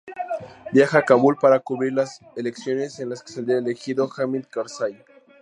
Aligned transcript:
Viaja 0.73 0.97
a 0.97 1.01
Kabul 1.03 1.35
para 1.39 1.59
cubrir 1.59 1.93
las 1.93 2.21
elecciones 2.35 2.99
en 2.99 3.09
las 3.09 3.21
que 3.21 3.31
saldría 3.33 3.59
elegido 3.59 4.09
Hamid 4.17 4.45
Karzai. 4.45 5.05